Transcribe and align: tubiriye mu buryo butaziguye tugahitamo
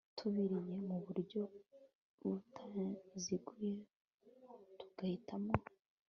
tubiriye 0.17 0.73
mu 0.87 0.97
buryo 1.05 1.41
butaziguye 2.21 3.73
tugahitamo 4.79 5.53